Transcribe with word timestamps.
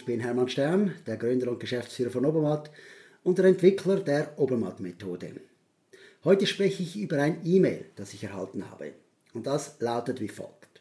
Ich 0.00 0.06
bin 0.06 0.20
Hermann 0.20 0.48
Stern, 0.48 0.94
der 1.06 1.18
Gründer 1.18 1.50
und 1.50 1.60
Geschäftsführer 1.60 2.08
von 2.08 2.24
Obermatt 2.24 2.70
und 3.22 3.36
der 3.36 3.44
Entwickler 3.44 3.96
der 3.96 4.32
Obermatt-Methode. 4.38 5.32
Heute 6.24 6.46
spreche 6.46 6.82
ich 6.82 6.98
über 6.98 7.18
ein 7.18 7.44
E-Mail, 7.44 7.84
das 7.96 8.14
ich 8.14 8.24
erhalten 8.24 8.70
habe. 8.70 8.94
Und 9.34 9.46
das 9.46 9.76
lautet 9.80 10.22
wie 10.22 10.28
folgt. 10.28 10.80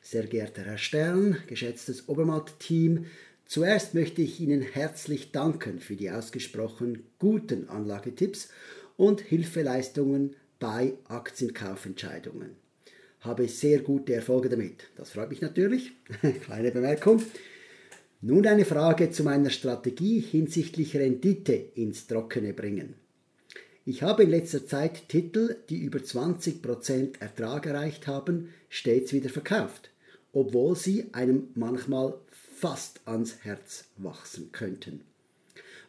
Sehr 0.00 0.26
geehrter 0.26 0.62
Herr 0.62 0.78
Stern, 0.78 1.36
geschätztes 1.48 2.08
Obermatt-Team, 2.08 3.04
zuerst 3.44 3.92
möchte 3.92 4.22
ich 4.22 4.40
Ihnen 4.40 4.62
herzlich 4.62 5.32
danken 5.32 5.78
für 5.78 5.94
die 5.94 6.10
ausgesprochen 6.10 7.02
guten 7.18 7.68
Anlagetipps 7.68 8.48
und 8.96 9.20
Hilfeleistungen 9.20 10.34
bei 10.58 10.94
Aktienkaufentscheidungen 11.08 12.56
habe 13.20 13.48
sehr 13.48 13.80
gute 13.80 14.14
Erfolge 14.14 14.48
damit. 14.48 14.84
Das 14.94 15.10
freut 15.10 15.30
mich 15.30 15.40
natürlich. 15.40 15.92
Kleine 16.44 16.70
Bemerkung. 16.70 17.20
Nun 18.22 18.46
eine 18.46 18.64
Frage 18.64 19.10
zu 19.10 19.24
meiner 19.24 19.50
Strategie 19.50 20.20
hinsichtlich 20.20 20.96
Rendite 20.96 21.52
ins 21.52 22.06
Trockene 22.06 22.54
bringen. 22.54 22.94
Ich 23.84 24.02
habe 24.02 24.24
in 24.24 24.30
letzter 24.30 24.66
Zeit 24.66 25.08
Titel, 25.08 25.56
die 25.68 25.78
über 25.78 25.98
20% 25.98 27.20
Ertrag 27.20 27.66
erreicht 27.66 28.06
haben, 28.06 28.48
stets 28.68 29.12
wieder 29.12 29.28
verkauft, 29.28 29.90
obwohl 30.32 30.74
sie 30.76 31.12
einem 31.12 31.48
manchmal 31.54 32.14
fast 32.30 33.00
ans 33.04 33.44
Herz 33.44 33.84
wachsen 33.98 34.50
könnten. 34.50 35.02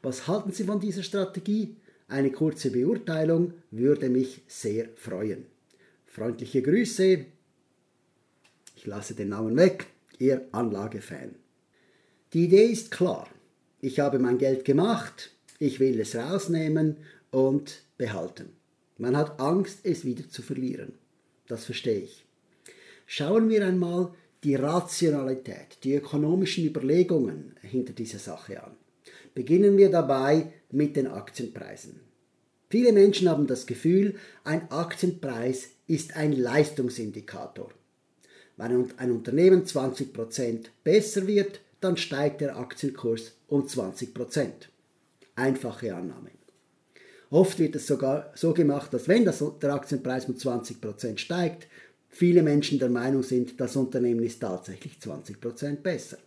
Was 0.01 0.27
halten 0.27 0.51
Sie 0.51 0.65
von 0.65 0.79
dieser 0.79 1.03
Strategie? 1.03 1.75
Eine 2.07 2.31
kurze 2.31 2.71
Beurteilung 2.71 3.53
würde 3.71 4.09
mich 4.09 4.41
sehr 4.47 4.89
freuen. 4.95 5.45
Freundliche 6.05 6.61
Grüße. 6.61 7.25
Ich 8.75 8.85
lasse 8.85 9.15
den 9.15 9.29
Namen 9.29 9.55
weg. 9.57 9.87
Ihr 10.19 10.47
Anlagefan. 10.51 11.35
Die 12.37 12.43
Idee 12.43 12.67
ist 12.67 12.91
klar. 12.91 13.27
Ich 13.81 13.99
habe 13.99 14.19
mein 14.19 14.37
Geld 14.37 14.63
gemacht, 14.63 15.31
ich 15.57 15.79
will 15.79 15.99
es 15.99 16.15
rausnehmen 16.15 16.97
und 17.31 17.81
behalten. 17.97 18.49
Man 18.99 19.17
hat 19.17 19.39
Angst, 19.39 19.79
es 19.81 20.05
wieder 20.05 20.29
zu 20.29 20.43
verlieren. 20.43 20.93
Das 21.47 21.65
verstehe 21.65 22.01
ich. 22.01 22.25
Schauen 23.07 23.49
wir 23.49 23.65
einmal 23.65 24.13
die 24.43 24.53
Rationalität, 24.53 25.79
die 25.83 25.95
ökonomischen 25.95 26.63
Überlegungen 26.63 27.55
hinter 27.63 27.93
dieser 27.93 28.19
Sache 28.19 28.63
an. 28.63 28.73
Beginnen 29.33 29.75
wir 29.75 29.89
dabei 29.89 30.53
mit 30.69 30.95
den 30.95 31.07
Aktienpreisen. 31.07 32.01
Viele 32.69 32.91
Menschen 32.91 33.29
haben 33.29 33.47
das 33.47 33.65
Gefühl, 33.65 34.13
ein 34.43 34.69
Aktienpreis 34.69 35.69
ist 35.87 36.15
ein 36.15 36.33
Leistungsindikator. 36.33 37.71
Wenn 38.57 38.91
ein 38.97 39.11
Unternehmen 39.11 39.63
20% 39.63 40.65
besser 40.83 41.25
wird, 41.25 41.61
dann 41.81 41.97
steigt 41.97 42.41
der 42.41 42.57
Aktienkurs 42.57 43.33
um 43.47 43.65
20%. 43.65 44.51
Einfache 45.35 45.95
Annahme. 45.95 46.31
Oft 47.29 47.59
wird 47.59 47.75
es 47.75 47.87
sogar 47.87 48.31
so 48.35 48.53
gemacht, 48.53 48.93
dass 48.93 49.07
wenn 49.07 49.25
das, 49.25 49.43
der 49.61 49.73
Aktienpreis 49.73 50.25
um 50.25 50.35
20% 50.35 51.17
steigt, 51.17 51.67
viele 52.09 52.41
Menschen 52.41 52.79
der 52.79 52.89
Meinung 52.89 53.21
sind, 53.21 53.59
das 53.59 53.75
Unternehmen 53.75 54.23
ist 54.23 54.39
tatsächlich 54.39 54.97
20% 54.97 55.77
besser. 55.77 56.17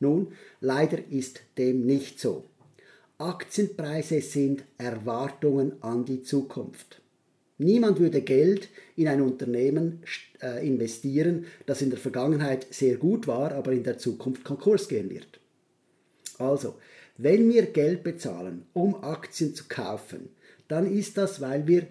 Nun, 0.00 0.32
leider 0.60 0.98
ist 1.08 1.40
dem 1.56 1.86
nicht 1.86 2.20
so. 2.20 2.44
Aktienpreise 3.18 4.20
sind 4.20 4.64
Erwartungen 4.76 5.80
an 5.82 6.04
die 6.04 6.22
Zukunft. 6.22 7.00
Niemand 7.58 8.00
würde 8.00 8.22
Geld 8.22 8.68
in 8.96 9.06
ein 9.06 9.20
Unternehmen 9.20 10.02
äh, 10.42 10.66
investieren, 10.66 11.46
das 11.66 11.82
in 11.82 11.90
der 11.90 11.98
Vergangenheit 11.98 12.66
sehr 12.70 12.96
gut 12.96 13.26
war, 13.26 13.52
aber 13.52 13.72
in 13.72 13.84
der 13.84 13.98
Zukunft 13.98 14.44
Konkurs 14.44 14.88
gehen 14.88 15.10
wird. 15.10 15.40
Also, 16.38 16.74
wenn 17.16 17.48
wir 17.48 17.66
Geld 17.66 18.02
bezahlen, 18.02 18.66
um 18.72 18.96
Aktien 19.04 19.54
zu 19.54 19.64
kaufen, 19.68 20.30
dann 20.66 20.92
ist 20.92 21.16
das, 21.16 21.40
weil 21.40 21.66
wir 21.68 21.86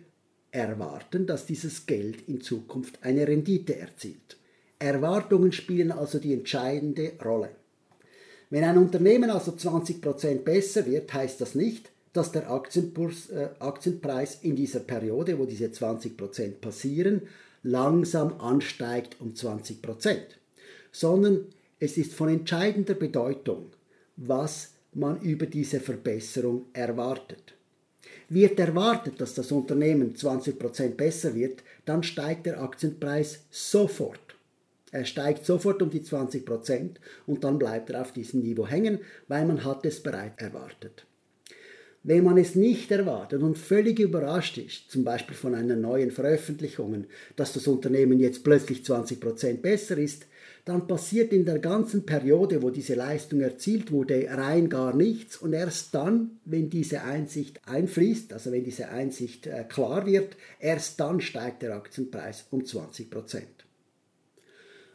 erwarten, 0.52 1.25
dass 1.25 1.46
dieses 1.46 1.85
Geld 1.85 2.28
in 2.28 2.41
Zukunft 2.41 3.00
eine 3.02 3.25
Rendite 3.28 3.78
erzielt. 3.78 4.38
Erwartungen 4.79 5.53
spielen 5.53 5.91
also 5.91 6.19
die 6.19 6.34
entscheidende 6.34 7.13
Rolle. 7.23 7.52
Wenn 8.50 8.66
ein 8.66 8.78
Unternehmen 8.78 9.29
also 9.29 9.52
20% 9.52 10.40
besser 10.40 10.85
wird, 10.85 11.12
heißt 11.13 11.40
das 11.40 11.56
nicht, 11.56 11.92
dass 12.13 12.31
der 12.31 12.44
äh, 12.44 13.50
Aktienpreis 13.59 14.40
in 14.41 14.56
dieser 14.56 14.79
Periode, 14.79 15.38
wo 15.38 15.46
diese 15.46 15.66
20% 15.66 16.53
passieren, 16.62 17.24
langsam 17.63 18.40
ansteigt 18.40 19.18
um 19.19 19.34
20%, 19.34 20.18
sondern 20.91 21.47
es 21.79 21.97
ist 21.97 22.13
von 22.13 22.29
entscheidender 22.29 22.94
Bedeutung, 22.94 23.72
was 24.16 24.72
man 24.94 25.19
über 25.22 25.47
diese 25.47 25.79
Verbesserung 25.79 26.66
erwartet. 26.73 27.56
Wird 28.29 28.59
erwartet, 28.59 29.19
dass 29.19 29.34
das 29.34 29.52
Unternehmen 29.52 30.16
20% 30.16 30.90
besser 30.90 31.35
wird, 31.35 31.63
dann 31.85 32.03
steigt 32.03 32.46
der 32.46 32.62
Aktienpreis 32.62 33.41
sofort. 33.50 34.19
Er 34.91 35.06
steigt 35.06 35.46
sofort 35.46 35.81
um 35.81 35.90
die 35.90 36.03
20 36.03 36.46
Prozent 36.46 37.00
und 37.25 37.44
dann 37.44 37.57
bleibt 37.57 37.90
er 37.90 38.02
auf 38.02 38.13
diesem 38.13 38.41
Niveau 38.41 38.68
hängen, 38.68 39.00
weil 39.28 39.46
man 39.46 39.63
hat 39.63 39.85
es 39.85 40.03
bereits 40.03 40.41
erwartet. 40.41 41.06
Wenn 42.06 42.25
man 42.25 42.38
es 42.38 42.56
nicht 42.56 42.91
erwartet 42.91 43.41
und 43.41 43.58
völlig 43.58 43.97
überrascht 43.97 44.58
ist, 44.58 44.91
zum 44.91 45.06
Beispiel 45.06 45.38
von 45.38 45.56
einer 45.56 45.78
neuen 45.78 46.12
Veröffentlichung, 46.12 47.06
dass 47.38 47.53
das 47.53 47.66
Unternehmen 47.66 48.19
jetzt 48.19 48.44
plötzlich 48.44 48.84
20 48.84 49.22
Prozent 49.22 49.62
besser 49.62 49.97
ist, 49.97 50.25
dann 50.66 50.86
passiert 50.86 51.31
in 51.31 51.46
der 51.46 51.59
ganzen 51.59 52.06
Periode, 52.06 52.62
wo 52.62 52.69
diese 52.69 52.96
Leistung 52.96 53.40
erzielt 53.40 53.91
wurde, 53.91 54.28
rein 54.30 54.69
gar 54.69 54.94
nichts 54.94 55.38
und 55.38 55.53
erst 55.53 55.96
dann, 55.96 56.40
wenn 56.44 56.69
diese 56.69 57.03
Einsicht 57.03 57.62
einfließt, 57.66 58.34
also 58.34 58.52
wenn 58.52 58.66
diese 58.66 58.90
Einsicht 58.90 59.47
äh, 59.47 59.64
klar 59.68 60.06
wird, 60.06 60.35
erst 60.59 61.00
dann 61.00 61.22
steigt 61.22 61.62
der 61.62 61.75
Aktienpreis 61.75 62.46
um 62.52 62.66
20 62.66 63.09
Prozent. 63.09 63.64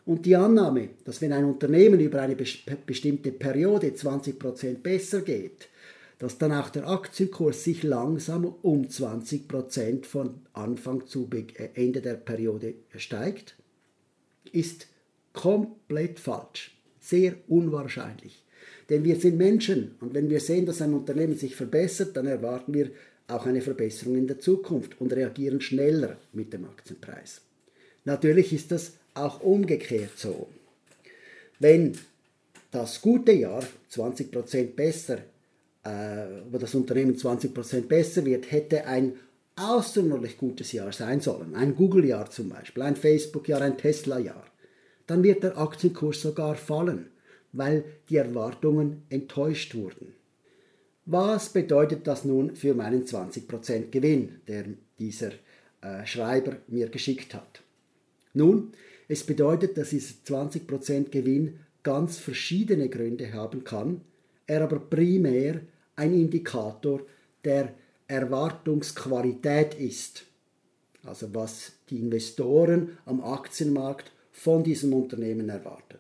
Und 0.05 0.25
die 0.25 0.37
Annahme, 0.37 0.89
dass 1.05 1.21
wenn 1.21 1.35
ein 1.35 1.45
Unternehmen 1.45 2.01
über 2.01 2.23
eine 2.23 2.35
bestimmte 2.35 3.31
Periode 3.31 3.89
20% 3.89 4.79
besser 4.79 5.21
geht, 5.21 5.69
dass 6.19 6.39
dann 6.39 6.53
auch 6.53 6.71
der 6.71 6.89
Aktienkurs 6.89 7.65
sich 7.65 7.83
langsam 7.83 8.45
um 8.45 8.87
20% 8.87 10.05
von 10.05 10.41
Anfang 10.53 11.07
zu 11.07 11.29
äh, 11.33 11.69
Ende 11.75 12.01
der 12.01 12.15
Periode 12.15 12.75
steigt, 12.97 13.57
ist 14.53 14.89
komplett 15.33 16.19
falsch, 16.19 16.77
sehr 17.01 17.35
unwahrscheinlich. 17.47 18.43
Denn 18.89 19.05
wir 19.05 19.17
sind 19.17 19.37
Menschen 19.37 19.95
und 20.01 20.15
wenn 20.15 20.31
wir 20.31 20.41
sehen, 20.41 20.67
dass 20.67 20.83
ein 20.83 20.95
Unternehmen 20.95 21.37
sich 21.37 21.55
verbessert, 21.55 22.17
dann 22.17 22.27
erwarten 22.27 22.75
wir 22.75 22.91
auch 23.29 23.47
eine 23.47 23.61
Verbesserung 23.61 24.17
in 24.17 24.27
der 24.27 24.41
Zukunft 24.41 25.01
und 25.01 25.13
reagieren 25.13 25.61
schneller 25.61 26.17
mit 26.33 26.53
dem 26.53 26.65
Aktienpreis. 26.65 27.43
Natürlich 28.05 28.53
ist 28.53 28.73
das 28.73 28.95
auch 29.15 29.43
umgekehrt 29.43 30.13
so. 30.17 30.49
Wenn 31.59 31.99
das 32.71 33.03
gute 33.03 33.33
Jahr 33.33 33.63
20% 33.93 34.75
besser, 34.75 35.19
wo 36.51 36.59
das 36.59 36.75
Unternehmen 36.75 37.17
20% 37.17 37.83
besser 37.83 38.25
wird, 38.25 38.51
hätte 38.51 38.87
ein 38.87 39.15
außerordentlich 39.57 40.39
gutes 40.39 40.73
Jahr 40.73 40.93
sein 40.93 41.21
sollen, 41.21 41.55
ein 41.55 41.75
Google-Jahr 41.75 42.31
zum 42.31 42.49
Beispiel, 42.49 42.83
ein 42.83 42.97
Facebook-Jahr, 42.97 43.63
ein 43.63 43.77
Tesla-Jahr, 43.77 44.45
dann 45.07 45.23
wird 45.23 45.43
der 45.43 45.59
Aktienkurs 45.59 46.23
sogar 46.23 46.55
fallen, 46.55 47.11
weil 47.53 47.85
die 48.09 48.17
Erwartungen 48.17 49.03
enttäuscht 49.09 49.75
wurden. 49.75 50.15
Was 51.07 51.49
bedeutet 51.49 52.07
das 52.07 52.25
nun 52.25 52.55
für 52.55 52.75
meinen 52.75 53.05
20% 53.05 53.91
Gewinn, 53.91 54.41
der 54.47 54.65
dieser 54.99 55.31
äh, 55.81 56.05
Schreiber 56.05 56.59
mir 56.69 56.89
geschickt 56.91 57.35
hat? 57.35 57.63
Nun, 58.35 58.73
es 59.09 59.25
bedeutet, 59.25 59.79
dass 59.79 59.91
dieser 59.91 60.15
20% 60.27 61.09
Gewinn 61.09 61.61
ganz 61.83 62.19
verschiedene 62.19 62.91
Gründe 62.91 63.33
haben 63.33 63.65
kann, 63.65 64.03
er 64.47 64.63
aber 64.63 64.79
primär 64.79 65.63
ein 65.99 66.15
Indikator 66.15 67.01
der 67.45 67.75
Erwartungsqualität 68.07 69.75
ist. 69.75 70.25
Also 71.03 71.35
was 71.35 71.73
die 71.91 71.99
Investoren 71.99 72.99
am 73.05 73.23
Aktienmarkt 73.23 74.13
von 74.33 74.63
diesem 74.63 74.93
Unternehmen 74.93 75.49
erwarten. 75.49 75.99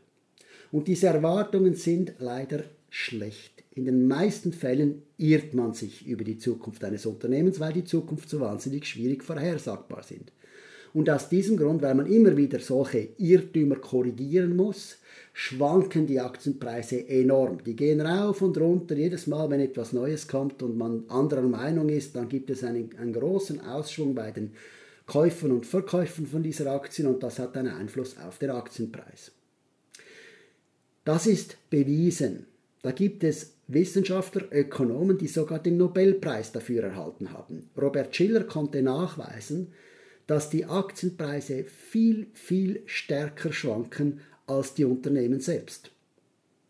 Und 0.71 0.87
diese 0.87 1.09
Erwartungen 1.09 1.75
sind 1.75 2.15
leider 2.19 2.65
schlecht. 2.91 3.65
In 3.75 3.85
den 3.85 4.07
meisten 4.07 4.53
Fällen 4.53 5.03
irrt 5.17 5.55
man 5.55 5.73
sich 5.75 6.07
über 6.07 6.25
die 6.25 6.39
Zukunft 6.39 6.85
eines 6.85 7.07
Unternehmens, 7.07 7.61
weil 7.61 7.73
die 7.73 7.85
Zukunft 7.85 8.29
so 8.29 8.41
wahnsinnig 8.41 8.87
schwierig 8.87 9.25
vorhersagbar 9.25 10.03
sind. 10.03 10.33
Und 10.95 11.11
aus 11.11 11.29
diesem 11.29 11.57
Grund, 11.57 11.83
weil 11.83 11.95
man 11.95 12.07
immer 12.07 12.37
wieder 12.37 12.61
solche 12.61 13.09
Irrtümer 13.19 13.77
korrigieren 13.77 14.57
muss, 14.57 14.99
schwanken 15.41 16.05
die 16.09 16.19
Aktienpreise 16.19 17.09
enorm. 17.09 17.63
Die 17.63 17.77
gehen 17.77 18.01
rauf 18.01 18.43
und 18.43 18.59
runter. 18.59 18.97
Jedes 18.97 19.29
Mal, 19.29 19.49
wenn 19.51 19.61
etwas 19.61 19.93
Neues 19.93 20.27
kommt 20.27 20.65
und 20.65 20.77
man 20.77 21.05
anderer 21.09 21.43
Meinung 21.43 21.91
ist, 21.91 22.17
dann 22.17 22.29
gibt 22.29 22.51
es 22.51 22.65
einen, 22.65 22.91
einen 22.99 23.13
großen 23.13 23.61
Ausschwung 23.61 24.17
bei 24.17 24.33
den 24.33 24.51
Käufern 25.07 25.53
und 25.53 25.65
Verkäufern 25.65 26.27
von 26.27 26.43
dieser 26.43 26.73
Aktien 26.73 27.07
und 27.07 27.23
das 27.23 27.39
hat 27.39 27.57
einen 27.57 27.73
Einfluss 27.73 28.17
auf 28.19 28.39
den 28.39 28.51
Aktienpreis. 28.51 29.31
Das 31.05 31.29
ist 31.29 31.57
bewiesen. 31.71 32.47
Da 32.83 32.91
gibt 32.91 33.23
es 33.23 33.53
Wissenschaftler, 33.69 34.47
Ökonomen, 34.51 35.19
die 35.19 35.29
sogar 35.29 35.61
den 35.61 35.77
Nobelpreis 35.77 36.51
dafür 36.51 36.83
erhalten 36.83 37.33
haben. 37.33 37.71
Robert 37.81 38.17
Schiller 38.17 38.43
konnte 38.43 38.83
nachweisen, 38.83 39.69
dass 40.27 40.51
die 40.51 40.65
Aktienpreise 40.65 41.63
viel, 41.63 42.27
viel 42.35 42.83
stärker 42.87 43.53
schwanken 43.53 44.21
als 44.49 44.75
die 44.75 44.85
Unternehmen 44.85 45.41
selbst. 45.41 45.91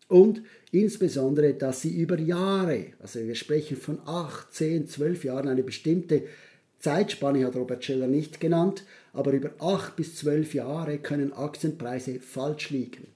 Und 0.08 0.42
insbesondere, 0.72 1.54
dass 1.54 1.82
sie 1.82 1.94
über 1.94 2.19
Jahre, 2.19 2.86
also 2.98 3.20
wir 3.20 3.34
sprechen 3.34 3.76
von 3.76 3.98
8, 4.06 4.52
10, 4.52 4.88
12 4.88 5.25
Jahren, 5.25 5.48
eine 5.48 5.62
bestimmte 5.62 6.22
Zeitspanne 6.78 7.44
hat 7.44 7.56
Robert 7.56 7.84
Schiller 7.84 8.06
nicht 8.06 8.40
genannt, 8.40 8.84
aber 9.12 9.32
über 9.32 9.50
8 9.58 9.96
bis 9.96 10.16
12 10.16 10.54
Jahre 10.54 10.98
können 10.98 11.32
Aktienpreise 11.32 12.20
falsch 12.20 12.70
liegen. 12.70 13.08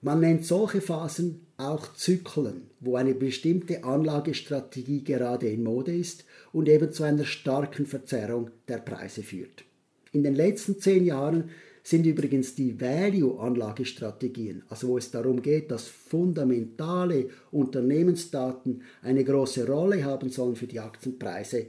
Man 0.00 0.20
nennt 0.20 0.44
solche 0.44 0.80
Phasen 0.80 1.46
auch 1.56 1.94
Zyklen, 1.94 2.70
wo 2.80 2.96
eine 2.96 3.14
bestimmte 3.14 3.84
Anlagestrategie 3.84 5.04
gerade 5.04 5.48
in 5.48 5.62
Mode 5.62 5.94
ist 5.94 6.24
und 6.52 6.68
eben 6.68 6.92
zu 6.92 7.02
einer 7.02 7.24
starken 7.24 7.86
Verzerrung 7.86 8.50
der 8.68 8.78
Preise 8.78 9.22
führt. 9.22 9.64
In 10.12 10.22
den 10.22 10.34
letzten 10.34 10.78
zehn 10.78 11.04
Jahren 11.04 11.50
sind 11.86 12.04
übrigens 12.04 12.56
die 12.56 12.80
Value-Anlagestrategien, 12.80 14.64
also 14.68 14.88
wo 14.88 14.98
es 14.98 15.12
darum 15.12 15.40
geht, 15.40 15.70
dass 15.70 15.86
fundamentale 15.86 17.28
Unternehmensdaten 17.52 18.82
eine 19.02 19.22
große 19.22 19.68
Rolle 19.68 20.04
haben 20.04 20.28
sollen 20.28 20.56
für 20.56 20.66
die 20.66 20.80
Aktienpreise, 20.80 21.66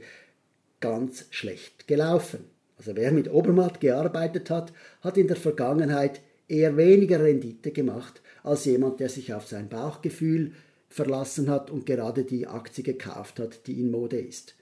ganz 0.80 1.26
schlecht 1.30 1.86
gelaufen. 1.86 2.40
Also 2.78 2.96
wer 2.96 3.12
mit 3.12 3.30
Obermatt 3.30 3.80
gearbeitet 3.80 4.50
hat, 4.50 4.72
hat 5.02 5.16
in 5.16 5.28
der 5.28 5.36
Vergangenheit 5.36 6.20
eher 6.48 6.76
weniger 6.76 7.22
Rendite 7.22 7.70
gemacht 7.70 8.20
als 8.42 8.64
jemand, 8.64 8.98
der 8.98 9.10
sich 9.10 9.32
auf 9.34 9.46
sein 9.46 9.68
Bauchgefühl 9.68 10.50
verlassen 10.88 11.48
hat 11.48 11.70
und 11.70 11.86
gerade 11.86 12.24
die 12.24 12.48
Aktie 12.48 12.82
gekauft 12.82 13.38
hat, 13.38 13.68
die 13.68 13.78
in 13.78 13.92
Mode 13.92 14.18
ist. 14.18 14.56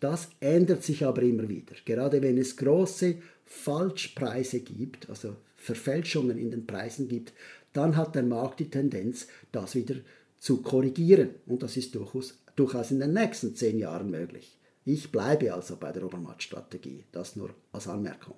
Das 0.00 0.28
ändert 0.40 0.84
sich 0.84 1.04
aber 1.04 1.22
immer 1.22 1.48
wieder. 1.48 1.74
Gerade 1.84 2.22
wenn 2.22 2.38
es 2.38 2.56
große 2.56 3.16
Falschpreise 3.44 4.60
gibt, 4.60 5.08
also 5.08 5.36
Verfälschungen 5.56 6.38
in 6.38 6.50
den 6.50 6.66
Preisen 6.66 7.08
gibt, 7.08 7.32
dann 7.72 7.96
hat 7.96 8.14
der 8.14 8.22
Markt 8.22 8.60
die 8.60 8.70
Tendenz, 8.70 9.26
das 9.52 9.74
wieder 9.74 9.96
zu 10.38 10.62
korrigieren. 10.62 11.30
Und 11.46 11.62
das 11.62 11.76
ist 11.76 11.94
durchaus, 11.94 12.38
durchaus 12.56 12.90
in 12.90 13.00
den 13.00 13.12
nächsten 13.12 13.54
zehn 13.56 13.78
Jahren 13.78 14.10
möglich. 14.10 14.56
Ich 14.84 15.12
bleibe 15.12 15.52
also 15.52 15.76
bei 15.76 15.92
der 15.92 16.04
Obermatt-Strategie. 16.04 17.04
Das 17.12 17.36
nur 17.36 17.50
als 17.72 17.88
Anmerkung. 17.88 18.34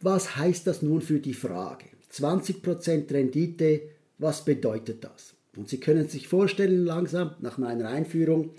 Was 0.00 0.36
heißt 0.36 0.66
das 0.66 0.82
nun 0.82 1.00
für 1.00 1.20
die 1.20 1.34
Frage? 1.34 1.84
20% 2.12 3.10
Rendite, 3.12 3.82
was 4.18 4.44
bedeutet 4.44 5.04
das? 5.04 5.34
Und 5.56 5.68
Sie 5.68 5.78
können 5.78 6.08
sich 6.08 6.26
vorstellen 6.26 6.84
langsam 6.84 7.36
nach 7.40 7.58
meiner 7.58 7.88
Einführung, 7.88 8.50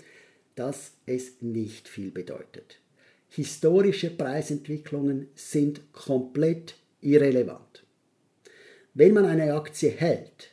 dass 0.54 0.92
es 1.06 1.40
nicht 1.40 1.88
viel 1.88 2.10
bedeutet. 2.10 2.78
Historische 3.28 4.10
Preisentwicklungen 4.10 5.28
sind 5.34 5.92
komplett 5.92 6.76
irrelevant. 7.00 7.84
Wenn 8.94 9.14
man 9.14 9.24
eine 9.24 9.54
Aktie 9.54 9.90
hält, 9.90 10.50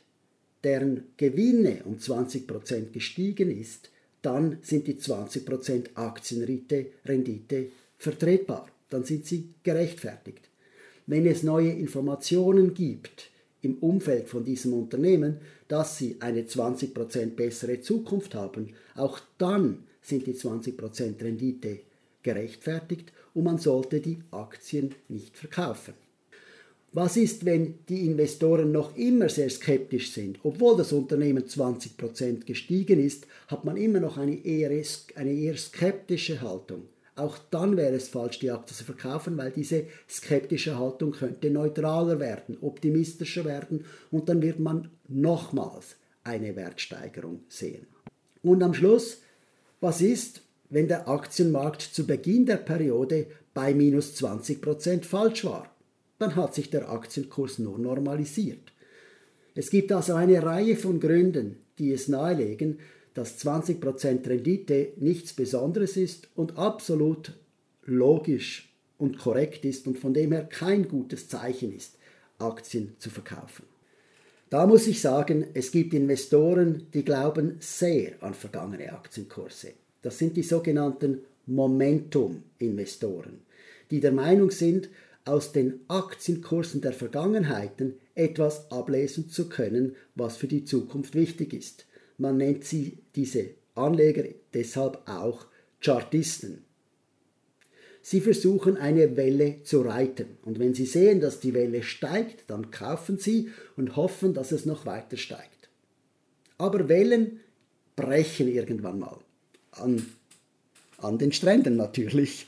deren 0.64 1.04
Gewinne 1.16 1.82
um 1.84 1.96
20% 1.96 2.90
gestiegen 2.90 3.56
ist, 3.56 3.90
dann 4.20 4.58
sind 4.62 4.86
die 4.86 4.94
20% 4.94 5.94
Aktienrendite 5.94 7.66
vertretbar. 7.98 8.68
Dann 8.90 9.04
sind 9.04 9.26
sie 9.26 9.48
gerechtfertigt. 9.62 10.48
Wenn 11.06 11.26
es 11.26 11.42
neue 11.42 11.70
Informationen 11.70 12.74
gibt 12.74 13.30
im 13.62 13.78
Umfeld 13.78 14.28
von 14.28 14.44
diesem 14.44 14.74
Unternehmen, 14.74 15.38
dass 15.68 15.98
sie 15.98 16.16
eine 16.20 16.42
20% 16.42 17.34
bessere 17.34 17.80
Zukunft 17.80 18.34
haben, 18.34 18.74
auch 18.94 19.20
dann 19.38 19.84
sind 20.02 20.26
die 20.26 20.34
20% 20.34 21.22
Rendite 21.22 21.80
gerechtfertigt 22.22 23.12
und 23.34 23.44
man 23.44 23.58
sollte 23.58 24.00
die 24.00 24.18
Aktien 24.30 24.94
nicht 25.08 25.36
verkaufen. 25.36 25.94
Was 26.94 27.16
ist, 27.16 27.46
wenn 27.46 27.78
die 27.88 28.04
Investoren 28.04 28.70
noch 28.70 28.94
immer 28.98 29.30
sehr 29.30 29.48
skeptisch 29.48 30.12
sind? 30.12 30.38
Obwohl 30.42 30.76
das 30.76 30.92
Unternehmen 30.92 31.44
20% 31.44 32.44
gestiegen 32.44 33.00
ist, 33.00 33.26
hat 33.48 33.64
man 33.64 33.78
immer 33.78 33.98
noch 33.98 34.18
eine 34.18 34.44
eher, 34.44 34.70
eine 35.14 35.32
eher 35.32 35.56
skeptische 35.56 36.42
Haltung. 36.42 36.82
Auch 37.16 37.38
dann 37.50 37.78
wäre 37.78 37.94
es 37.94 38.08
falsch, 38.08 38.40
die 38.40 38.50
Aktie 38.50 38.76
zu 38.76 38.84
verkaufen, 38.84 39.38
weil 39.38 39.50
diese 39.50 39.84
skeptische 40.08 40.78
Haltung 40.78 41.12
könnte 41.12 41.50
neutraler 41.50 42.20
werden, 42.20 42.58
optimistischer 42.60 43.46
werden 43.46 43.86
und 44.10 44.28
dann 44.28 44.42
wird 44.42 44.58
man 44.58 44.90
nochmals 45.08 45.96
eine 46.24 46.56
Wertsteigerung 46.56 47.40
sehen. 47.48 47.86
Und 48.42 48.62
am 48.62 48.74
Schluss, 48.74 49.22
was 49.82 50.00
ist, 50.00 50.40
wenn 50.70 50.88
der 50.88 51.08
Aktienmarkt 51.08 51.82
zu 51.82 52.06
Beginn 52.06 52.46
der 52.46 52.56
Periode 52.56 53.26
bei 53.52 53.74
minus 53.74 54.14
20% 54.14 55.04
falsch 55.04 55.44
war? 55.44 55.72
dann 56.22 56.36
hat 56.36 56.54
sich 56.54 56.70
der 56.70 56.88
Aktienkurs 56.88 57.58
nur 57.58 57.78
normalisiert. 57.80 58.72
Es 59.56 59.70
gibt 59.70 59.90
also 59.90 60.14
eine 60.14 60.40
Reihe 60.40 60.76
von 60.76 61.00
Gründen, 61.00 61.56
die 61.78 61.90
es 61.92 62.06
nahelegen, 62.06 62.78
dass 63.12 63.44
20% 63.44 64.26
Rendite 64.28 64.92
nichts 64.98 65.32
Besonderes 65.32 65.96
ist 65.96 66.28
und 66.36 66.56
absolut 66.56 67.32
logisch 67.84 68.72
und 68.98 69.18
korrekt 69.18 69.64
ist 69.64 69.88
und 69.88 69.98
von 69.98 70.14
dem 70.14 70.30
her 70.30 70.44
kein 70.44 70.86
gutes 70.86 71.28
Zeichen 71.28 71.74
ist, 71.74 71.98
Aktien 72.38 72.94
zu 72.98 73.10
verkaufen. 73.10 73.64
Da 74.52 74.66
muss 74.66 74.86
ich 74.86 75.00
sagen, 75.00 75.46
es 75.54 75.72
gibt 75.72 75.94
Investoren, 75.94 76.86
die 76.92 77.06
glauben 77.06 77.56
sehr 77.60 78.22
an 78.22 78.34
vergangene 78.34 78.92
Aktienkurse. 78.92 79.72
Das 80.02 80.18
sind 80.18 80.36
die 80.36 80.42
sogenannten 80.42 81.22
Momentum-Investoren, 81.46 83.40
die 83.90 84.00
der 84.00 84.12
Meinung 84.12 84.50
sind, 84.50 84.90
aus 85.24 85.52
den 85.52 85.80
Aktienkursen 85.88 86.82
der 86.82 86.92
Vergangenheiten 86.92 87.94
etwas 88.14 88.70
ablesen 88.70 89.30
zu 89.30 89.48
können, 89.48 89.96
was 90.16 90.36
für 90.36 90.48
die 90.48 90.66
Zukunft 90.66 91.14
wichtig 91.14 91.54
ist. 91.54 91.86
Man 92.18 92.36
nennt 92.36 92.64
sie 92.64 92.98
diese 93.16 93.54
Anleger 93.74 94.24
deshalb 94.52 95.00
auch 95.08 95.46
Chartisten. 95.80 96.62
Sie 98.02 98.20
versuchen 98.20 98.76
eine 98.76 99.16
Welle 99.16 99.62
zu 99.62 99.82
reiten 99.82 100.36
und 100.42 100.58
wenn 100.58 100.74
sie 100.74 100.86
sehen, 100.86 101.20
dass 101.20 101.38
die 101.38 101.54
Welle 101.54 101.84
steigt, 101.84 102.44
dann 102.48 102.72
kaufen 102.72 103.16
sie 103.16 103.50
und 103.76 103.94
hoffen, 103.94 104.34
dass 104.34 104.50
es 104.50 104.66
noch 104.66 104.86
weiter 104.86 105.16
steigt. 105.16 105.68
Aber 106.58 106.88
Wellen 106.88 107.40
brechen 107.94 108.48
irgendwann 108.48 108.98
mal. 108.98 109.18
An, 109.70 110.04
an 110.98 111.18
den 111.18 111.32
Stränden 111.32 111.76
natürlich. 111.76 112.46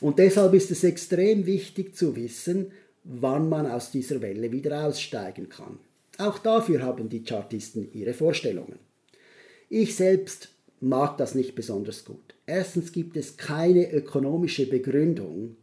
Und 0.00 0.18
deshalb 0.18 0.52
ist 0.54 0.70
es 0.70 0.84
extrem 0.84 1.46
wichtig 1.46 1.96
zu 1.96 2.14
wissen, 2.14 2.70
wann 3.04 3.48
man 3.48 3.66
aus 3.66 3.90
dieser 3.90 4.20
Welle 4.20 4.52
wieder 4.52 4.86
aussteigen 4.86 5.48
kann. 5.48 5.78
Auch 6.18 6.38
dafür 6.38 6.82
haben 6.82 7.08
die 7.08 7.22
Chartisten 7.22 7.90
ihre 7.92 8.14
Vorstellungen. 8.14 8.78
Ich 9.68 9.96
selbst 9.96 10.50
mag 10.84 11.18
das 11.18 11.34
nicht 11.34 11.54
besonders 11.54 12.04
gut. 12.04 12.34
Erstens 12.46 12.92
gibt 12.92 13.16
es 13.16 13.36
keine 13.36 13.92
ökonomische 13.92 14.66
Begründung, 14.66 15.56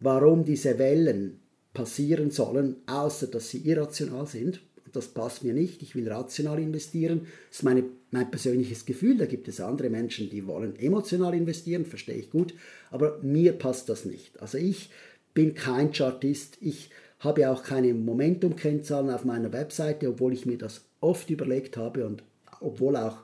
warum 0.00 0.44
diese 0.44 0.78
Wellen 0.78 1.40
passieren 1.74 2.30
sollen, 2.30 2.76
außer 2.86 3.26
dass 3.26 3.50
sie 3.50 3.58
irrational 3.58 4.26
sind 4.26 4.60
das 4.96 5.08
passt 5.08 5.44
mir 5.44 5.52
nicht, 5.52 5.82
ich 5.82 5.94
will 5.94 6.10
rational 6.10 6.58
investieren. 6.58 7.26
Das 7.48 7.58
ist 7.58 7.62
meine, 7.64 7.84
mein 8.10 8.30
persönliches 8.30 8.86
Gefühl. 8.86 9.18
Da 9.18 9.26
gibt 9.26 9.46
es 9.46 9.60
andere 9.60 9.90
Menschen, 9.90 10.30
die 10.30 10.46
wollen 10.46 10.74
emotional 10.78 11.34
investieren, 11.34 11.84
verstehe 11.84 12.16
ich 12.16 12.30
gut, 12.30 12.54
aber 12.90 13.18
mir 13.22 13.52
passt 13.52 13.88
das 13.90 14.06
nicht. 14.06 14.40
Also 14.40 14.58
ich 14.58 14.90
bin 15.34 15.54
kein 15.54 15.92
Chartist, 15.92 16.56
ich 16.60 16.90
habe 17.20 17.50
auch 17.50 17.62
keine 17.62 17.92
Momentum-Kennzahlen 17.92 19.10
auf 19.10 19.24
meiner 19.24 19.52
Webseite, 19.52 20.08
obwohl 20.08 20.32
ich 20.32 20.46
mir 20.46 20.58
das 20.58 20.82
oft 21.00 21.28
überlegt 21.28 21.76
habe 21.76 22.06
und 22.06 22.22
obwohl 22.60 22.96
auch 22.96 23.18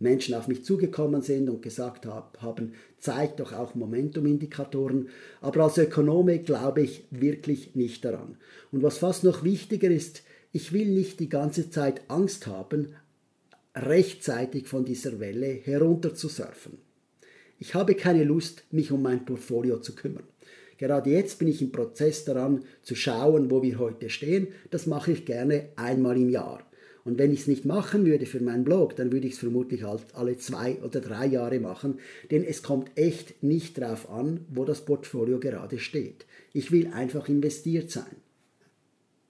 Menschen 0.00 0.34
auf 0.34 0.48
mich 0.48 0.64
zugekommen 0.64 1.22
sind 1.22 1.48
und 1.48 1.62
gesagt 1.62 2.06
haben, 2.06 2.72
zeigt 2.98 3.38
doch 3.38 3.52
auch 3.52 3.74
Momentum-Indikatoren. 3.74 5.10
Aber 5.40 5.64
als 5.64 5.78
Ökonome 5.78 6.40
glaube 6.40 6.82
ich 6.82 7.04
wirklich 7.10 7.76
nicht 7.76 8.04
daran. 8.04 8.36
Und 8.72 8.82
was 8.82 8.98
fast 8.98 9.24
noch 9.24 9.44
wichtiger 9.44 9.90
ist, 9.90 10.22
ich 10.52 10.72
will 10.72 10.88
nicht 10.88 11.20
die 11.20 11.28
ganze 11.28 11.70
Zeit 11.70 12.00
Angst 12.08 12.46
haben, 12.46 12.88
rechtzeitig 13.74 14.66
von 14.66 14.84
dieser 14.84 15.20
Welle 15.20 15.46
herunter 15.46 16.14
zu 16.14 16.28
surfen. 16.28 16.78
Ich 17.58 17.74
habe 17.74 17.94
keine 17.94 18.24
Lust, 18.24 18.64
mich 18.70 18.90
um 18.90 19.02
mein 19.02 19.24
Portfolio 19.24 19.78
zu 19.78 19.94
kümmern. 19.94 20.24
Gerade 20.78 21.10
jetzt 21.10 21.38
bin 21.38 21.48
ich 21.48 21.60
im 21.60 21.72
Prozess 21.72 22.24
daran 22.24 22.64
zu 22.82 22.94
schauen, 22.94 23.50
wo 23.50 23.62
wir 23.62 23.78
heute 23.78 24.08
stehen. 24.08 24.48
Das 24.70 24.86
mache 24.86 25.12
ich 25.12 25.26
gerne 25.26 25.68
einmal 25.76 26.16
im 26.16 26.30
Jahr. 26.30 26.64
Und 27.10 27.18
wenn 27.18 27.32
ich 27.32 27.40
es 27.40 27.46
nicht 27.48 27.64
machen 27.64 28.06
würde 28.06 28.24
für 28.24 28.38
meinen 28.38 28.62
Blog, 28.62 28.94
dann 28.94 29.10
würde 29.10 29.26
ich 29.26 29.32
es 29.32 29.40
vermutlich 29.40 29.84
alle 29.84 30.38
zwei 30.38 30.76
oder 30.76 31.00
drei 31.00 31.26
Jahre 31.26 31.58
machen, 31.58 31.98
denn 32.30 32.44
es 32.44 32.62
kommt 32.62 32.88
echt 32.94 33.42
nicht 33.42 33.78
darauf 33.78 34.08
an, 34.08 34.46
wo 34.48 34.64
das 34.64 34.84
Portfolio 34.84 35.40
gerade 35.40 35.80
steht. 35.80 36.24
Ich 36.52 36.70
will 36.70 36.92
einfach 36.94 37.28
investiert 37.28 37.90
sein. 37.90 38.14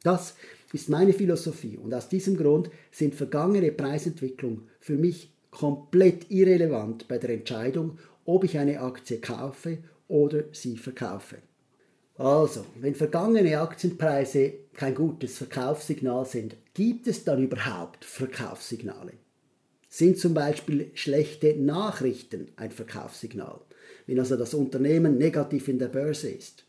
Das 0.03 0.35
ist 0.75 0.91
meine 0.91 1.15
Philosophie 1.15 1.79
und 1.79 1.95
aus 1.95 2.11
diesem 2.11 2.37
Grund 2.37 2.71
sind 2.93 3.15
vergangene 3.15 3.73
Preisentwicklungen 3.73 4.69
für 4.79 4.97
mich 4.97 5.33
komplett 5.51 6.31
irrelevant 6.31 7.09
bei 7.09 7.17
der 7.17 7.31
Entscheidung, 7.31 7.99
ob 8.27 8.45
ich 8.45 8.59
eine 8.59 8.81
Aktie 8.83 9.21
kaufe 9.21 9.79
oder 10.07 10.45
sie 10.53 10.77
verkaufe. 10.77 11.37
Also, 12.21 12.67
wenn 12.79 12.95
vergangene 12.95 13.59
Aktienpreise 13.59 14.53
kein 14.75 14.95
gutes 14.95 15.39
Verkaufssignal 15.39 16.27
sind, 16.27 16.55
gibt 16.75 17.07
es 17.07 17.25
dann 17.25 17.43
überhaupt 17.43 18.05
Verkaufssignale? 18.05 19.15
Sind 19.89 20.19
zum 20.19 20.35
Beispiel 20.35 20.91
schlechte 20.93 21.57
Nachrichten 21.57 22.49
ein 22.57 22.73
Verkaufssignal, 22.73 23.63
wenn 24.07 24.19
also 24.19 24.37
das 24.37 24.53
Unternehmen 24.53 25.17
negativ 25.17 25.69
in 25.69 25.79
der 25.79 25.89
Börse 25.89 26.29
ist? 26.29 26.65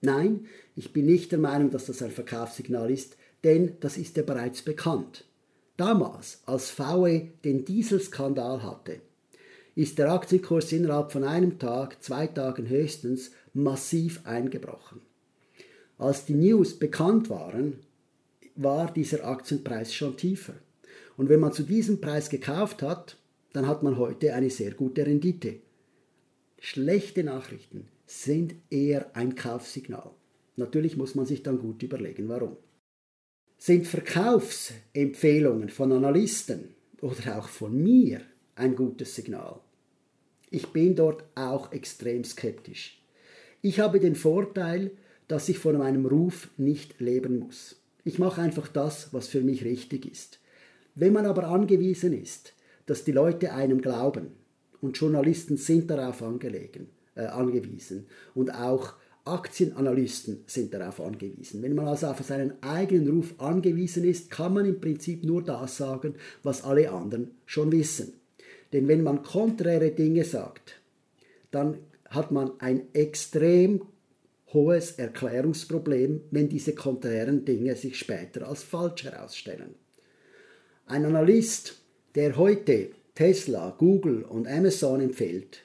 Nein, 0.00 0.46
ich 0.74 0.94
bin 0.94 1.04
nicht 1.04 1.32
der 1.32 1.38
Meinung, 1.38 1.70
dass 1.70 1.84
das 1.84 2.00
ein 2.00 2.10
Verkaufssignal 2.10 2.90
ist, 2.90 3.18
denn 3.44 3.76
das 3.80 3.98
ist 3.98 4.16
ja 4.16 4.22
bereits 4.22 4.62
bekannt. 4.62 5.26
Damals, 5.76 6.40
als 6.46 6.70
VW 6.70 7.26
den 7.44 7.66
Dieselskandal 7.66 8.62
hatte, 8.62 9.02
ist 9.74 9.98
der 9.98 10.12
Aktienkurs 10.12 10.72
innerhalb 10.72 11.12
von 11.12 11.24
einem 11.24 11.58
Tag, 11.58 12.02
zwei 12.02 12.26
Tagen 12.26 12.70
höchstens 12.70 13.32
massiv 13.54 14.20
eingebrochen. 14.24 15.00
Als 15.98 16.24
die 16.24 16.34
News 16.34 16.78
bekannt 16.78 17.30
waren, 17.30 17.80
war 18.56 18.92
dieser 18.92 19.24
Aktienpreis 19.26 19.94
schon 19.94 20.16
tiefer. 20.16 20.54
Und 21.16 21.28
wenn 21.28 21.40
man 21.40 21.52
zu 21.52 21.62
diesem 21.62 22.00
Preis 22.00 22.28
gekauft 22.30 22.82
hat, 22.82 23.16
dann 23.52 23.66
hat 23.66 23.82
man 23.82 23.98
heute 23.98 24.34
eine 24.34 24.50
sehr 24.50 24.72
gute 24.72 25.06
Rendite. 25.06 25.60
Schlechte 26.58 27.24
Nachrichten 27.24 27.88
sind 28.06 28.54
eher 28.70 29.14
ein 29.16 29.34
Kaufsignal. 29.34 30.10
Natürlich 30.56 30.96
muss 30.96 31.14
man 31.14 31.26
sich 31.26 31.42
dann 31.42 31.58
gut 31.58 31.82
überlegen, 31.82 32.28
warum. 32.28 32.56
Sind 33.58 33.86
Verkaufsempfehlungen 33.86 35.68
von 35.68 35.92
Analysten 35.92 36.74
oder 37.00 37.38
auch 37.38 37.48
von 37.48 37.80
mir 37.80 38.20
ein 38.54 38.74
gutes 38.74 39.14
Signal? 39.14 39.60
Ich 40.50 40.68
bin 40.68 40.94
dort 40.94 41.24
auch 41.34 41.72
extrem 41.72 42.24
skeptisch. 42.24 43.01
Ich 43.62 43.80
habe 43.80 44.00
den 44.00 44.16
Vorteil, 44.16 44.90
dass 45.28 45.48
ich 45.48 45.58
von 45.58 45.78
meinem 45.78 46.04
Ruf 46.04 46.50
nicht 46.56 47.00
leben 47.00 47.38
muss. 47.38 47.80
Ich 48.04 48.18
mache 48.18 48.42
einfach 48.42 48.68
das, 48.68 49.14
was 49.14 49.28
für 49.28 49.40
mich 49.40 49.64
richtig 49.64 50.04
ist. 50.04 50.40
Wenn 50.94 51.12
man 51.12 51.26
aber 51.26 51.48
angewiesen 51.48 52.12
ist, 52.12 52.54
dass 52.86 53.04
die 53.04 53.12
Leute 53.12 53.52
einem 53.52 53.80
glauben, 53.80 54.32
und 54.82 54.98
Journalisten 54.98 55.56
sind 55.56 55.88
darauf 55.88 56.22
angelegen, 56.22 56.88
äh, 57.14 57.26
angewiesen 57.26 58.06
und 58.34 58.52
auch 58.52 58.94
Aktienanalysten 59.24 60.42
sind 60.46 60.74
darauf 60.74 61.00
angewiesen. 61.00 61.62
Wenn 61.62 61.76
man 61.76 61.86
also 61.86 62.08
auf 62.08 62.20
seinen 62.24 62.60
eigenen 62.60 63.08
Ruf 63.08 63.34
angewiesen 63.38 64.02
ist, 64.02 64.30
kann 64.30 64.54
man 64.54 64.66
im 64.66 64.80
Prinzip 64.80 65.24
nur 65.24 65.44
das 65.44 65.76
sagen, 65.76 66.16
was 66.42 66.64
alle 66.64 66.90
anderen 66.90 67.30
schon 67.46 67.70
wissen. 67.70 68.14
Denn 68.72 68.88
wenn 68.88 69.04
man 69.04 69.22
konträre 69.22 69.92
Dinge 69.92 70.24
sagt, 70.24 70.80
dann 71.52 71.78
hat 72.14 72.30
man 72.30 72.52
ein 72.60 72.92
extrem 72.94 73.82
hohes 74.52 74.92
Erklärungsproblem, 74.92 76.22
wenn 76.30 76.48
diese 76.48 76.74
konträren 76.74 77.44
Dinge 77.44 77.74
sich 77.74 77.98
später 77.98 78.46
als 78.46 78.62
falsch 78.62 79.04
herausstellen. 79.04 79.74
Ein 80.86 81.06
Analyst, 81.06 81.80
der 82.14 82.36
heute 82.36 82.90
Tesla, 83.14 83.74
Google 83.78 84.22
und 84.24 84.46
Amazon 84.46 85.00
empfiehlt, 85.00 85.62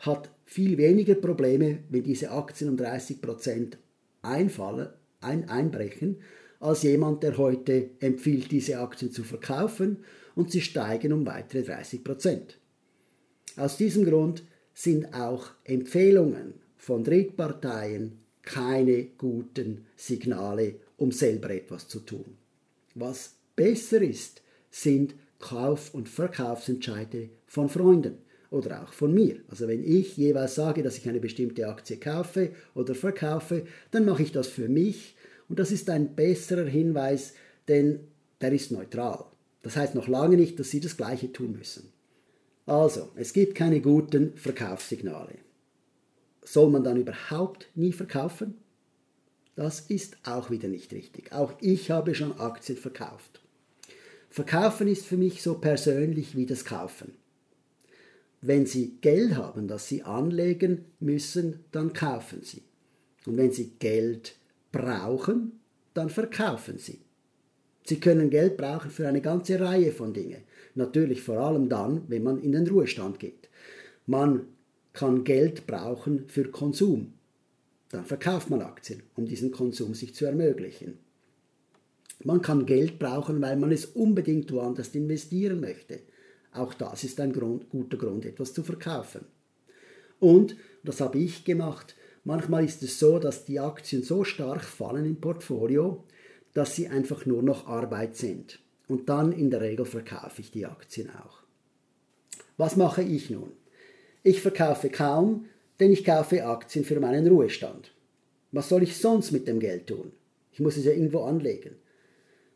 hat 0.00 0.30
viel 0.44 0.76
weniger 0.78 1.14
Probleme, 1.14 1.78
wenn 1.88 2.02
diese 2.02 2.30
Aktien 2.30 2.70
um 2.70 2.76
30% 2.76 3.74
einfallen, 4.22 4.88
ein, 5.20 5.48
einbrechen, 5.48 6.18
als 6.60 6.82
jemand, 6.82 7.22
der 7.22 7.36
heute 7.36 7.90
empfiehlt, 8.00 8.50
diese 8.50 8.78
Aktien 8.78 9.12
zu 9.12 9.24
verkaufen 9.24 9.98
und 10.34 10.50
sie 10.50 10.60
steigen 10.60 11.12
um 11.12 11.26
weitere 11.26 11.60
30%. 11.60 12.54
Aus 13.56 13.76
diesem 13.76 14.04
Grund 14.04 14.42
sind 14.76 15.14
auch 15.14 15.52
Empfehlungen 15.64 16.52
von 16.76 17.02
Drittparteien 17.02 18.18
keine 18.42 19.04
guten 19.16 19.86
Signale, 19.96 20.74
um 20.98 21.12
selber 21.12 21.48
etwas 21.48 21.88
zu 21.88 22.00
tun. 22.00 22.36
Was 22.94 23.36
besser 23.56 24.02
ist, 24.02 24.42
sind 24.70 25.14
Kauf- 25.38 25.94
und 25.94 26.10
Verkaufsentscheide 26.10 27.30
von 27.46 27.70
Freunden 27.70 28.18
oder 28.50 28.82
auch 28.82 28.92
von 28.92 29.14
mir. 29.14 29.36
Also 29.48 29.66
wenn 29.66 29.82
ich 29.82 30.18
jeweils 30.18 30.56
sage, 30.56 30.82
dass 30.82 30.98
ich 30.98 31.08
eine 31.08 31.20
bestimmte 31.20 31.66
Aktie 31.66 31.96
kaufe 31.96 32.50
oder 32.74 32.94
verkaufe, 32.94 33.64
dann 33.92 34.04
mache 34.04 34.24
ich 34.24 34.32
das 34.32 34.46
für 34.46 34.68
mich 34.68 35.16
und 35.48 35.58
das 35.58 35.72
ist 35.72 35.88
ein 35.88 36.14
besserer 36.14 36.66
Hinweis, 36.66 37.32
denn 37.66 38.00
der 38.42 38.52
ist 38.52 38.72
neutral. 38.72 39.24
Das 39.62 39.74
heißt 39.74 39.94
noch 39.94 40.06
lange 40.06 40.36
nicht, 40.36 40.60
dass 40.60 40.68
Sie 40.68 40.80
das 40.80 40.98
gleiche 40.98 41.32
tun 41.32 41.56
müssen. 41.56 41.95
Also, 42.66 43.10
es 43.14 43.32
gibt 43.32 43.54
keine 43.54 43.80
guten 43.80 44.36
Verkaufssignale. 44.36 45.38
Soll 46.42 46.68
man 46.70 46.82
dann 46.82 46.96
überhaupt 46.96 47.68
nie 47.76 47.92
verkaufen? 47.92 48.54
Das 49.54 49.80
ist 49.80 50.18
auch 50.24 50.50
wieder 50.50 50.68
nicht 50.68 50.92
richtig. 50.92 51.32
Auch 51.32 51.54
ich 51.60 51.90
habe 51.90 52.14
schon 52.14 52.38
Aktien 52.38 52.76
verkauft. 52.76 53.40
Verkaufen 54.28 54.88
ist 54.88 55.06
für 55.06 55.16
mich 55.16 55.42
so 55.42 55.54
persönlich 55.54 56.36
wie 56.36 56.44
das 56.44 56.64
Kaufen. 56.64 57.14
Wenn 58.42 58.66
Sie 58.66 58.98
Geld 59.00 59.36
haben, 59.36 59.66
das 59.66 59.88
Sie 59.88 60.02
anlegen 60.02 60.84
müssen, 61.00 61.64
dann 61.72 61.92
kaufen 61.92 62.42
Sie. 62.42 62.62
Und 63.24 63.38
wenn 63.38 63.50
Sie 63.50 63.70
Geld 63.78 64.36
brauchen, 64.72 65.60
dann 65.94 66.10
verkaufen 66.10 66.78
Sie. 66.78 67.05
Sie 67.86 68.00
können 68.00 68.30
Geld 68.30 68.56
brauchen 68.56 68.90
für 68.90 69.06
eine 69.06 69.20
ganze 69.20 69.60
Reihe 69.60 69.92
von 69.92 70.12
Dingen. 70.12 70.42
Natürlich 70.74 71.22
vor 71.22 71.38
allem 71.38 71.68
dann, 71.68 72.02
wenn 72.08 72.24
man 72.24 72.42
in 72.42 72.50
den 72.50 72.66
Ruhestand 72.66 73.20
geht. 73.20 73.48
Man 74.06 74.48
kann 74.92 75.22
Geld 75.22 75.68
brauchen 75.68 76.28
für 76.28 76.50
Konsum. 76.50 77.12
Dann 77.90 78.04
verkauft 78.04 78.50
man 78.50 78.62
Aktien, 78.62 79.04
um 79.14 79.26
diesen 79.26 79.52
Konsum 79.52 79.94
sich 79.94 80.16
zu 80.16 80.26
ermöglichen. 80.26 80.98
Man 82.24 82.42
kann 82.42 82.66
Geld 82.66 82.98
brauchen, 82.98 83.40
weil 83.40 83.56
man 83.56 83.70
es 83.70 83.84
unbedingt 83.84 84.50
woanders 84.50 84.92
investieren 84.96 85.60
möchte. 85.60 86.00
Auch 86.52 86.74
das 86.74 87.04
ist 87.04 87.20
ein 87.20 87.32
Grund, 87.32 87.70
guter 87.70 87.98
Grund, 87.98 88.24
etwas 88.24 88.52
zu 88.52 88.64
verkaufen. 88.64 89.26
Und, 90.18 90.56
das 90.82 91.00
habe 91.00 91.18
ich 91.18 91.44
gemacht, 91.44 91.94
manchmal 92.24 92.64
ist 92.64 92.82
es 92.82 92.98
so, 92.98 93.20
dass 93.20 93.44
die 93.44 93.60
Aktien 93.60 94.02
so 94.02 94.24
stark 94.24 94.64
fallen 94.64 95.04
im 95.04 95.20
Portfolio, 95.20 96.02
dass 96.56 96.74
sie 96.74 96.88
einfach 96.88 97.26
nur 97.26 97.42
noch 97.42 97.66
Arbeit 97.66 98.16
sind. 98.16 98.60
Und 98.88 99.10
dann 99.10 99.30
in 99.32 99.50
der 99.50 99.60
Regel 99.60 99.84
verkaufe 99.84 100.40
ich 100.40 100.50
die 100.50 100.64
Aktien 100.64 101.10
auch. 101.10 101.42
Was 102.56 102.76
mache 102.76 103.02
ich 103.02 103.28
nun? 103.28 103.52
Ich 104.22 104.40
verkaufe 104.40 104.88
kaum, 104.88 105.44
denn 105.80 105.92
ich 105.92 106.02
kaufe 106.02 106.46
Aktien 106.46 106.86
für 106.86 106.98
meinen 106.98 107.26
Ruhestand. 107.26 107.92
Was 108.52 108.70
soll 108.70 108.84
ich 108.84 108.96
sonst 108.96 109.32
mit 109.32 109.46
dem 109.46 109.60
Geld 109.60 109.88
tun? 109.88 110.12
Ich 110.50 110.60
muss 110.60 110.78
es 110.78 110.86
ja 110.86 110.92
irgendwo 110.92 111.24
anlegen. 111.24 111.76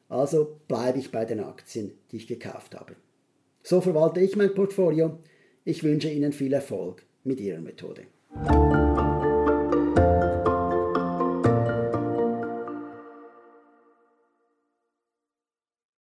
Also 0.09 0.59
bleibe 0.67 0.99
ich 0.99 1.13
bei 1.13 1.27
den 1.27 1.41
Aktien, 1.41 1.93
die 2.11 2.17
ich 2.17 2.27
gekauft 2.27 2.75
habe. 2.75 2.97
So 3.63 3.83
verwalte 3.83 4.21
ich 4.21 4.35
mein 4.35 4.55
Portfolio. 4.55 5.19
Ich 5.65 5.85
wünsche 5.85 6.09
Ihnen 6.09 6.33
viel 6.33 6.55
Erfolg 6.55 7.03
mit 7.23 7.39
Ihrer 7.39 7.61
Methode. 7.61 8.05